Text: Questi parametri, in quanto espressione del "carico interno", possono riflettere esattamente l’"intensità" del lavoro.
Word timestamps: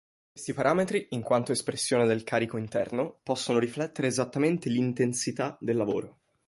Questi 0.31 0.53
parametri, 0.53 1.09
in 1.11 1.21
quanto 1.21 1.51
espressione 1.51 2.07
del 2.07 2.23
"carico 2.23 2.57
interno", 2.57 3.19
possono 3.21 3.59
riflettere 3.59 4.07
esattamente 4.07 4.67
l’"intensità" 4.67 5.55
del 5.61 5.77
lavoro. 5.77 6.17